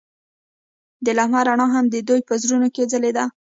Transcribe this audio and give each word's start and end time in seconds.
د 1.05 1.07
لمحه 1.17 1.41
رڼا 1.47 1.67
هم 1.75 1.85
د 1.89 1.95
دوی 2.07 2.21
په 2.27 2.33
زړونو 2.41 2.67
کې 2.75 2.83
ځلېده. 2.91 3.23